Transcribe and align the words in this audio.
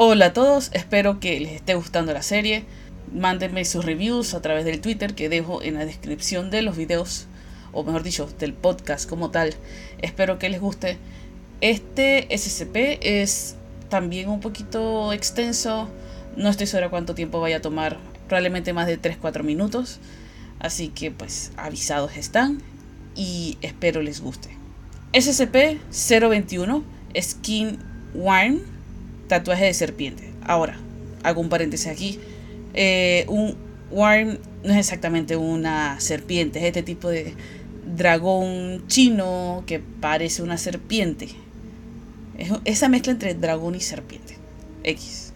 Hola 0.00 0.26
a 0.26 0.32
todos, 0.32 0.70
espero 0.74 1.18
que 1.18 1.40
les 1.40 1.54
esté 1.54 1.74
gustando 1.74 2.12
la 2.12 2.22
serie. 2.22 2.62
Mándenme 3.12 3.64
sus 3.64 3.84
reviews 3.84 4.32
a 4.32 4.40
través 4.40 4.64
del 4.64 4.80
Twitter 4.80 5.16
que 5.16 5.28
dejo 5.28 5.60
en 5.60 5.74
la 5.74 5.84
descripción 5.84 6.52
de 6.52 6.62
los 6.62 6.76
videos, 6.76 7.26
o 7.72 7.82
mejor 7.82 8.04
dicho, 8.04 8.30
del 8.38 8.54
podcast 8.54 9.10
como 9.10 9.32
tal. 9.32 9.54
Espero 10.00 10.38
que 10.38 10.50
les 10.50 10.60
guste. 10.60 10.98
Este 11.60 12.28
SCP 12.30 13.00
es 13.02 13.56
también 13.88 14.28
un 14.28 14.38
poquito 14.38 15.12
extenso. 15.12 15.88
No 16.36 16.48
estoy 16.48 16.68
segura 16.68 16.90
cuánto 16.90 17.16
tiempo 17.16 17.40
vaya 17.40 17.56
a 17.56 17.60
tomar. 17.60 17.98
Probablemente 18.28 18.72
más 18.72 18.86
de 18.86 19.02
3-4 19.02 19.42
minutos. 19.42 19.98
Así 20.60 20.90
que 20.90 21.10
pues 21.10 21.50
avisados 21.56 22.16
están. 22.16 22.62
Y 23.16 23.58
espero 23.62 24.00
les 24.00 24.20
guste. 24.20 24.50
SCP-021 25.12 26.84
Skin 27.20 27.80
Worm 28.14 28.77
Tatuaje 29.28 29.66
de 29.66 29.74
serpiente. 29.74 30.32
Ahora, 30.42 30.78
hago 31.22 31.40
un 31.40 31.48
paréntesis 31.48 31.86
aquí. 31.86 32.18
Eh, 32.74 33.24
un 33.28 33.56
worm 33.90 34.38
no 34.64 34.72
es 34.72 34.78
exactamente 34.78 35.36
una 35.36 36.00
serpiente, 36.00 36.58
es 36.58 36.64
este 36.66 36.82
tipo 36.82 37.08
de 37.08 37.34
dragón 37.96 38.84
chino 38.86 39.64
que 39.66 39.80
parece 39.80 40.42
una 40.42 40.58
serpiente. 40.58 41.28
Es 42.36 42.50
esa 42.64 42.88
mezcla 42.88 43.12
entre 43.12 43.34
dragón 43.34 43.74
y 43.74 43.80
serpiente. 43.80 44.36
X. 44.84 45.32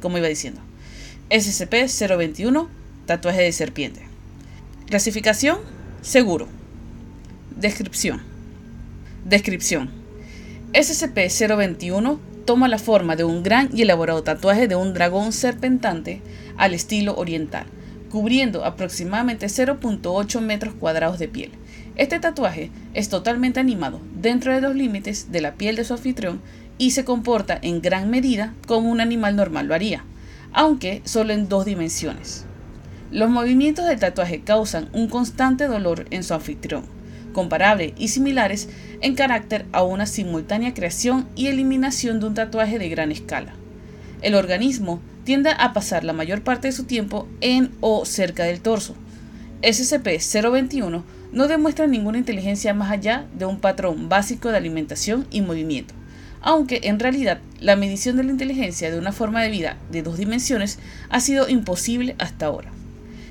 Como 0.00 0.18
iba 0.18 0.28
diciendo. 0.28 0.60
SCP-021, 1.30 2.68
tatuaje 3.06 3.42
de 3.42 3.52
serpiente. 3.52 4.02
Clasificación, 4.86 5.58
seguro. 6.02 6.48
Descripción. 7.56 8.22
Descripción. 9.24 9.90
SCP-021 10.72 12.18
toma 12.44 12.68
la 12.68 12.78
forma 12.78 13.16
de 13.16 13.24
un 13.24 13.42
gran 13.42 13.70
y 13.72 13.82
elaborado 13.82 14.22
tatuaje 14.22 14.68
de 14.68 14.76
un 14.76 14.94
dragón 14.94 15.32
serpentante 15.32 16.20
al 16.56 16.74
estilo 16.74 17.16
oriental, 17.16 17.66
cubriendo 18.10 18.64
aproximadamente 18.64 19.46
0.8 19.46 20.40
metros 20.40 20.74
cuadrados 20.74 21.18
de 21.18 21.28
piel. 21.28 21.52
Este 21.96 22.18
tatuaje 22.18 22.70
es 22.92 23.08
totalmente 23.08 23.60
animado 23.60 24.00
dentro 24.20 24.54
de 24.54 24.60
los 24.60 24.74
límites 24.74 25.30
de 25.30 25.40
la 25.40 25.54
piel 25.54 25.76
de 25.76 25.84
su 25.84 25.94
anfitrión 25.94 26.40
y 26.76 26.90
se 26.90 27.04
comporta 27.04 27.58
en 27.62 27.80
gran 27.80 28.10
medida 28.10 28.52
como 28.66 28.90
un 28.90 29.00
animal 29.00 29.36
normal 29.36 29.66
lo 29.66 29.74
haría, 29.74 30.04
aunque 30.52 31.02
solo 31.04 31.32
en 31.32 31.48
dos 31.48 31.64
dimensiones. 31.64 32.46
Los 33.10 33.30
movimientos 33.30 33.86
del 33.86 34.00
tatuaje 34.00 34.40
causan 34.40 34.88
un 34.92 35.08
constante 35.08 35.66
dolor 35.66 36.06
en 36.10 36.24
su 36.24 36.34
anfitrión, 36.34 36.84
comparable 37.32 37.94
y 37.96 38.08
similares 38.08 38.68
en 39.04 39.14
carácter 39.14 39.66
a 39.72 39.82
una 39.82 40.06
simultánea 40.06 40.72
creación 40.72 41.28
y 41.36 41.48
eliminación 41.48 42.20
de 42.20 42.26
un 42.26 42.32
tatuaje 42.32 42.78
de 42.78 42.88
gran 42.88 43.12
escala. 43.12 43.52
El 44.22 44.34
organismo 44.34 45.02
tiende 45.24 45.50
a 45.50 45.74
pasar 45.74 46.04
la 46.04 46.14
mayor 46.14 46.42
parte 46.42 46.68
de 46.68 46.72
su 46.72 46.84
tiempo 46.84 47.28
en 47.42 47.70
o 47.82 48.06
cerca 48.06 48.44
del 48.44 48.62
torso. 48.62 48.94
SCP-021 49.60 51.02
no 51.32 51.48
demuestra 51.48 51.86
ninguna 51.86 52.16
inteligencia 52.16 52.72
más 52.72 52.90
allá 52.90 53.26
de 53.36 53.44
un 53.44 53.60
patrón 53.60 54.08
básico 54.08 54.50
de 54.50 54.56
alimentación 54.56 55.26
y 55.30 55.42
movimiento, 55.42 55.92
aunque 56.40 56.80
en 56.84 56.98
realidad 56.98 57.40
la 57.60 57.76
medición 57.76 58.16
de 58.16 58.24
la 58.24 58.30
inteligencia 58.30 58.90
de 58.90 58.98
una 58.98 59.12
forma 59.12 59.42
de 59.42 59.50
vida 59.50 59.76
de 59.92 60.02
dos 60.02 60.16
dimensiones 60.16 60.78
ha 61.10 61.20
sido 61.20 61.46
imposible 61.50 62.16
hasta 62.18 62.46
ahora. 62.46 62.70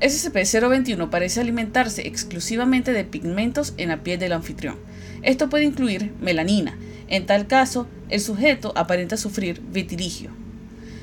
SCP-021 0.00 1.10
parece 1.10 1.40
alimentarse 1.40 2.08
exclusivamente 2.08 2.92
de 2.92 3.04
pigmentos 3.04 3.72
en 3.76 3.90
la 3.90 3.98
piel 3.98 4.18
del 4.18 4.32
anfitrión. 4.32 4.76
Esto 5.22 5.48
puede 5.48 5.64
incluir 5.64 6.12
melanina. 6.20 6.76
En 7.08 7.26
tal 7.26 7.46
caso, 7.46 7.86
el 8.08 8.20
sujeto 8.20 8.72
aparenta 8.76 9.16
sufrir 9.16 9.60
vitiligio. 9.72 10.30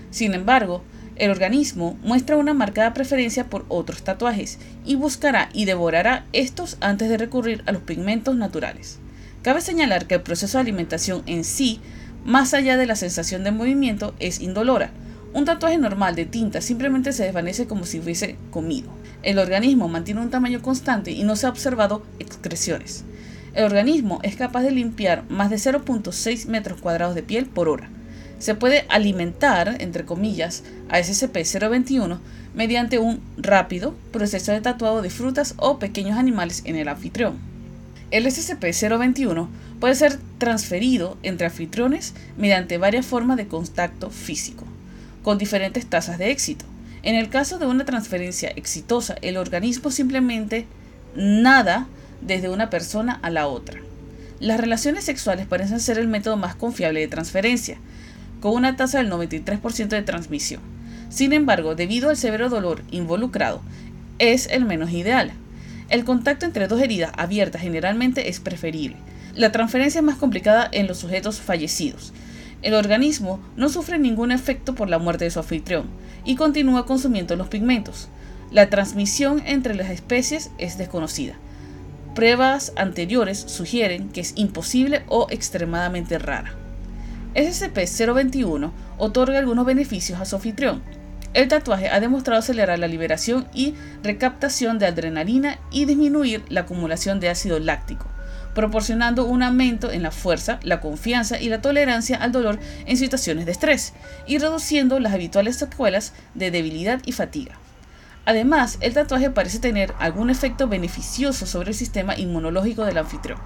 Sin 0.10 0.34
embargo, 0.34 0.84
el 1.18 1.32
organismo 1.32 1.98
muestra 2.04 2.38
una 2.38 2.54
marcada 2.54 2.94
preferencia 2.94 3.50
por 3.50 3.66
otros 3.70 4.04
tatuajes 4.04 4.60
y 4.86 4.96
buscará 4.96 5.50
y 5.52 5.66
devorará 5.66 6.26
estos 6.32 6.78
antes 6.80 7.10
de 7.10 7.18
recurrir 7.18 7.64
a 7.66 7.72
los 7.72 7.82
pigmentos 7.82 8.36
naturales. 8.36 9.00
Cabe 9.42 9.62
señalar 9.62 10.08
que 10.08 10.16
el 10.16 10.22
proceso 10.22 10.58
de 10.58 10.64
alimentación 10.64 11.24
en 11.26 11.44
sí, 11.44 11.80
más 12.24 12.54
allá 12.54 12.78
de 12.78 12.86
la 12.86 12.96
sensación 12.96 13.44
de 13.44 13.52
movimiento, 13.52 14.14
es 14.20 14.42
indolora. 14.42 14.92
Un 15.34 15.46
tatuaje 15.46 15.78
normal 15.78 16.16
de 16.16 16.26
tinta 16.26 16.62
simplemente 16.62 17.14
se 17.14 17.24
desvanece 17.24 17.68
como 17.68 17.86
si 17.86 18.00
hubiese 18.00 18.38
comido. 18.52 18.90
El 19.24 19.40
organismo 19.40 19.88
mantiene 19.88 20.22
un 20.22 20.30
tamaño 20.30 20.62
constante 20.62 21.12
y 21.12 21.24
no 21.24 21.36
se 21.36 21.48
ha 21.48 21.50
observado 21.50 22.04
excreciones. 22.20 23.04
El 23.58 23.66
organismo 23.66 24.22
es 24.24 24.38
capaz 24.38 24.62
de 24.62 24.72
limpiar 24.72 25.30
más 25.30 25.50
de 25.50 25.58
0.6 25.58 26.46
metros 26.46 26.80
cuadrados 26.80 27.16
de 27.16 27.24
piel 27.24 27.48
por 27.48 27.68
hora 27.68 27.90
se 28.40 28.56
puede 28.56 28.86
alimentar, 28.90 29.78
entre 29.80 30.06
comillas, 30.06 30.64
a 30.90 31.00
SCP-021 31.00 32.20
mediante 32.54 33.00
un 33.00 33.20
rápido 33.38 33.96
proceso 34.12 34.52
de 34.52 34.62
tatuado 34.62 35.02
de 35.02 35.10
frutas 35.10 35.56
o 35.58 35.80
pequeños 35.80 36.18
animales 36.18 36.62
en 36.66 36.76
el 36.76 36.88
anfitrión. 36.88 37.38
El 38.12 38.26
SCP-021 38.26 39.48
puede 39.80 39.96
ser 39.96 40.18
transferido 40.38 41.18
entre 41.24 41.48
anfitriones 41.48 42.14
mediante 42.38 42.78
varias 42.78 43.06
formas 43.06 43.38
de 43.38 43.48
contacto 43.48 44.10
físico, 44.12 44.66
con 45.24 45.38
diferentes 45.38 45.86
tasas 45.88 46.18
de 46.18 46.32
éxito. 46.32 46.66
En 47.04 47.16
el 47.16 47.30
caso 47.30 47.58
de 47.60 47.68
una 47.68 47.86
transferencia 47.86 48.50
exitosa, 48.50 49.16
el 49.22 49.38
organismo 49.38 49.92
simplemente 49.92 50.68
nada 51.16 51.88
desde 52.22 52.50
una 52.50 52.70
persona 52.70 53.20
a 53.22 53.30
la 53.30 53.48
otra. 53.48 53.80
Las 54.40 54.60
relaciones 54.60 55.04
sexuales 55.04 55.48
parecen 55.48 55.80
ser 55.80 55.98
el 55.98 56.08
método 56.08 56.38
más 56.38 56.56
confiable 56.56 57.00
de 57.00 57.08
transferencia, 57.08 57.78
con 58.40 58.54
una 58.54 58.76
tasa 58.76 59.00
del 59.00 59.12
93% 59.12 59.88
de 59.88 60.02
transmisión. 60.04 60.62
Sin 61.10 61.34
embargo, 61.34 61.76
debido 61.76 62.10
al 62.10 62.18
severo 62.18 62.50
dolor 62.50 62.84
involucrado, 62.92 63.62
es 64.20 64.48
el 64.48 64.66
menos 64.66 64.92
ideal. 64.92 65.32
El 65.90 66.04
contacto 66.04 66.46
entre 66.46 66.68
dos 66.68 66.82
heridas 66.82 67.12
abiertas 67.18 67.62
generalmente 67.62 68.30
es 68.30 68.40
preferible. 68.40 68.98
La 69.36 69.52
transferencia 69.52 70.00
es 70.00 70.06
más 70.06 70.18
complicada 70.18 70.68
en 70.72 70.88
los 70.88 70.98
sujetos 70.98 71.40
fallecidos. 71.40 72.14
El 72.62 72.74
organismo 72.74 73.40
no 73.56 73.70
sufre 73.70 74.00
ningún 74.00 74.32
efecto 74.32 74.76
por 74.76 74.90
la 74.90 75.00
muerte 75.00 75.26
de 75.26 75.32
su 75.32 75.40
anfitrión 75.40 75.86
y 76.26 76.36
continúa 76.36 76.86
consumiendo 76.86 77.36
los 77.36 77.48
pigmentos. 77.48 78.10
La 78.52 78.70
transmisión 78.70 79.42
entre 79.46 79.76
las 79.76 79.90
especies 79.90 80.52
es 80.58 80.78
desconocida. 80.78 81.36
Pruebas 82.18 82.74
anteriores 82.78 83.38
sugieren 83.38 84.10
que 84.10 84.22
es 84.22 84.34
imposible 84.36 85.04
o 85.06 85.28
extremadamente 85.30 86.18
rara. 86.18 86.56
SCP-021 87.36 88.72
otorga 88.98 89.38
algunos 89.38 89.68
beneficios 89.68 90.20
a 90.20 90.26
su 90.26 90.38
anfitrión. 90.38 90.82
El 91.36 91.48
tatuaje 91.48 91.90
ha 91.90 92.00
demostrado 92.00 92.40
acelerar 92.40 92.80
la 92.80 92.88
liberación 92.88 93.48
y 93.54 93.76
recaptación 94.02 94.80
de 94.80 94.88
adrenalina 94.88 95.60
y 95.70 95.86
disminuir 95.86 96.44
la 96.50 96.62
acumulación 96.62 97.20
de 97.20 97.30
ácido 97.30 97.60
láctico, 97.60 98.08
proporcionando 98.56 99.26
un 99.26 99.44
aumento 99.44 99.92
en 99.92 100.02
la 100.02 100.10
fuerza, 100.10 100.60
la 100.64 100.82
confianza 100.82 101.40
y 101.40 101.50
la 101.50 101.62
tolerancia 101.62 102.18
al 102.18 102.32
dolor 102.32 102.58
en 102.88 102.98
situaciones 102.98 103.46
de 103.46 103.52
estrés, 103.52 103.94
y 104.26 104.40
reduciendo 104.40 105.00
las 105.00 105.14
habituales 105.14 105.58
secuelas 105.58 106.14
de 106.34 106.50
debilidad 106.50 107.00
y 107.06 107.12
fatiga. 107.12 107.60
Además, 108.28 108.78
el 108.82 108.94
tatuaje 108.94 109.30
parece 109.30 109.58
tener 109.58 109.94
algún 110.00 110.30
efecto 110.30 110.68
beneficioso 110.68 111.46
sobre 111.46 111.70
el 111.70 111.76
sistema 111.76 112.14
inmunológico 112.18 112.84
del 112.84 112.98
anfitrión. 112.98 113.40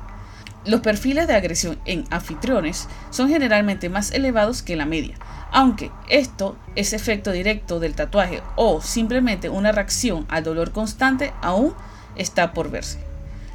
Los 0.66 0.82
perfiles 0.82 1.28
de 1.28 1.36
agresión 1.36 1.78
en 1.86 2.04
anfitriones 2.10 2.88
son 3.12 3.30
generalmente 3.30 3.90
más 3.90 4.10
elevados 4.10 4.64
que 4.64 4.76
la 4.76 4.88
media, 4.88 5.20
aunque 5.52 5.92
esto 6.10 6.58
es 6.76 6.94
efecto 6.94 7.32
directo 7.32 7.80
del 7.80 7.94
tatuaje 7.94 8.42
o 8.56 8.82
simplemente 8.82 9.50
una 9.50 9.72
reacción 9.72 10.26
al 10.30 10.44
dolor 10.44 10.72
constante 10.72 11.32
aún 11.44 11.76
está 12.16 12.52
por 12.52 12.72
verse. 12.72 12.98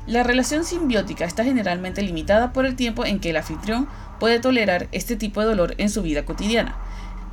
La 0.06 0.22
relación 0.22 0.64
simbiótica 0.64 1.24
está 1.24 1.42
generalmente 1.42 2.02
limitada 2.02 2.52
por 2.52 2.66
el 2.66 2.76
tiempo 2.76 3.04
en 3.04 3.18
que 3.18 3.30
el 3.30 3.36
anfitrión 3.38 3.88
puede 4.20 4.38
tolerar 4.38 4.86
este 4.92 5.16
tipo 5.16 5.40
de 5.40 5.48
dolor 5.48 5.74
en 5.78 5.90
su 5.90 6.02
vida 6.02 6.24
cotidiana. 6.24 6.76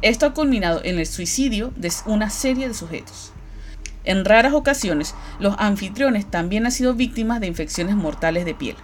Esto 0.01 0.25
ha 0.25 0.33
culminado 0.33 0.81
en 0.83 0.97
el 0.97 1.05
suicidio 1.05 1.72
de 1.75 1.91
una 2.07 2.31
serie 2.31 2.67
de 2.67 2.73
sujetos. 2.73 3.34
En 4.05 4.26
raras 4.26 4.53
ocasiones, 4.53 5.16
los 5.40 5.55
anfitriones 5.59 6.26
también 6.26 6.66
han 6.66 6.72
sido 6.72 6.94
víctimas 6.94 7.40
de 7.40 7.47
infecciones 7.47 7.96
mortales 7.96 8.46
de 8.46 8.53
piel. 8.53 8.76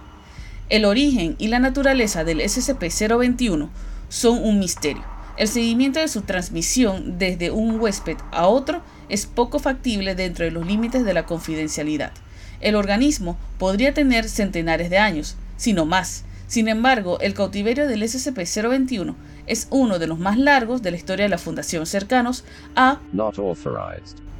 El 0.70 0.84
origen 0.84 1.36
y 1.38 1.48
la 1.48 1.58
naturaleza 1.58 2.24
del 2.24 2.40
SCP-021 2.40 3.68
son 4.08 4.42
un 4.42 4.58
misterio. 4.58 5.04
El 5.36 5.48
seguimiento 5.48 6.00
de 6.00 6.08
su 6.08 6.22
transmisión 6.22 7.18
desde 7.18 7.50
un 7.50 7.80
huésped 7.80 8.16
a 8.30 8.46
otro 8.46 8.82
es 9.08 9.26
poco 9.26 9.58
factible 9.58 10.14
dentro 10.14 10.44
de 10.44 10.50
los 10.50 10.66
límites 10.66 11.04
de 11.04 11.14
la 11.14 11.26
confidencialidad. 11.26 12.12
El 12.60 12.74
organismo 12.74 13.38
podría 13.58 13.94
tener 13.94 14.28
centenares 14.28 14.90
de 14.90 14.98
años, 14.98 15.36
si 15.56 15.72
no 15.72 15.86
más. 15.86 16.24
Sin 16.46 16.68
embargo, 16.68 17.18
el 17.20 17.34
cautiverio 17.34 17.86
del 17.86 18.02
SCP-021 18.02 19.14
es 19.46 19.66
uno 19.70 19.98
de 19.98 20.06
los 20.06 20.18
más 20.18 20.36
largos 20.36 20.82
de 20.82 20.90
la 20.90 20.96
historia 20.96 21.24
de 21.24 21.30
la 21.30 21.38
Fundación 21.38 21.86
cercanos 21.86 22.44
a 22.76 22.98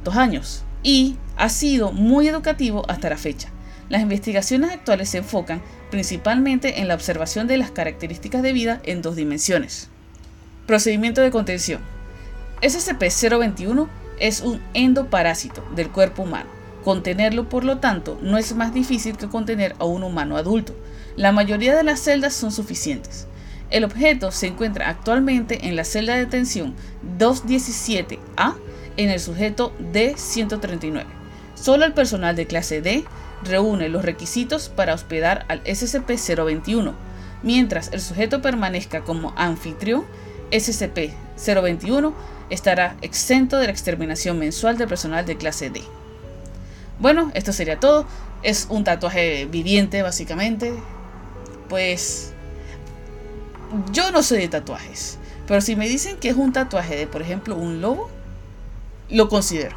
dos 0.03 0.15
años 0.15 0.65
y 0.83 1.17
ha 1.37 1.49
sido 1.49 1.91
muy 1.91 2.27
educativo 2.27 2.83
hasta 2.87 3.09
la 3.09 3.17
fecha. 3.17 3.49
Las 3.89 4.01
investigaciones 4.01 4.71
actuales 4.71 5.09
se 5.09 5.17
enfocan 5.17 5.61
principalmente 5.89 6.79
en 6.79 6.87
la 6.87 6.95
observación 6.95 7.47
de 7.47 7.57
las 7.57 7.71
características 7.71 8.41
de 8.41 8.53
vida 8.53 8.81
en 8.83 9.01
dos 9.01 9.15
dimensiones. 9.15 9.89
Procedimiento 10.65 11.21
de 11.21 11.31
contención. 11.31 11.81
SCP-021 12.61 13.87
es 14.19 14.41
un 14.41 14.61
endoparásito 14.73 15.63
del 15.75 15.89
cuerpo 15.89 16.23
humano. 16.23 16.49
Contenerlo, 16.83 17.49
por 17.49 17.63
lo 17.63 17.79
tanto, 17.79 18.17
no 18.21 18.37
es 18.37 18.55
más 18.55 18.73
difícil 18.73 19.17
que 19.17 19.27
contener 19.27 19.75
a 19.79 19.85
un 19.85 20.03
humano 20.03 20.37
adulto. 20.37 20.73
La 21.15 21.31
mayoría 21.31 21.75
de 21.75 21.83
las 21.83 21.99
celdas 21.99 22.33
son 22.33 22.51
suficientes. 22.51 23.27
El 23.69 23.83
objeto 23.83 24.31
se 24.31 24.47
encuentra 24.47 24.89
actualmente 24.89 25.67
en 25.67 25.75
la 25.75 25.83
celda 25.83 26.13
de 26.13 26.25
detención 26.25 26.75
217A 27.17 28.55
en 28.97 29.09
el 29.09 29.19
sujeto 29.19 29.73
D139. 29.93 31.05
Solo 31.55 31.85
el 31.85 31.93
personal 31.93 32.35
de 32.35 32.47
clase 32.47 32.81
D 32.81 33.05
reúne 33.43 33.89
los 33.89 34.03
requisitos 34.03 34.69
para 34.69 34.93
hospedar 34.93 35.45
al 35.47 35.63
SCP-021. 35.63 36.93
Mientras 37.43 37.91
el 37.91 38.01
sujeto 38.01 38.41
permanezca 38.41 39.01
como 39.01 39.33
anfitrión, 39.35 40.05
SCP-021 40.51 42.13
estará 42.49 42.97
exento 43.01 43.57
de 43.57 43.65
la 43.65 43.71
exterminación 43.71 44.37
mensual 44.37 44.77
del 44.77 44.87
personal 44.87 45.25
de 45.25 45.37
clase 45.37 45.69
D. 45.69 45.81
Bueno, 46.99 47.31
esto 47.33 47.51
sería 47.51 47.79
todo. 47.79 48.05
Es 48.43 48.67
un 48.69 48.83
tatuaje 48.83 49.45
viviente, 49.45 50.03
básicamente. 50.03 50.73
Pues 51.69 52.33
yo 53.91 54.11
no 54.11 54.21
soy 54.21 54.39
de 54.39 54.47
tatuajes. 54.49 55.17
Pero 55.47 55.61
si 55.61 55.75
me 55.75 55.87
dicen 55.87 56.17
que 56.17 56.29
es 56.29 56.35
un 56.35 56.53
tatuaje 56.53 56.95
de, 56.95 57.07
por 57.07 57.21
ejemplo, 57.21 57.55
un 57.55 57.81
lobo, 57.81 58.09
lo 59.11 59.29
considero. 59.29 59.75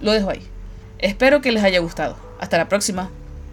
Lo 0.00 0.12
dejo 0.12 0.30
ahí. 0.30 0.46
Espero 0.98 1.40
que 1.40 1.52
les 1.52 1.64
haya 1.64 1.80
gustado. 1.80 2.16
Hasta 2.40 2.58
la 2.58 2.68
próxima. 2.68 3.10